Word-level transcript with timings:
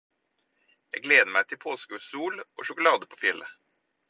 Jeg 0.95 1.03
gleder 1.07 1.29
meg 1.35 1.45
til 1.51 1.59
påskesol 1.67 2.41
og 2.41 2.69
sjokolade 2.71 3.11
på 3.13 3.21
fjellet 3.25 3.55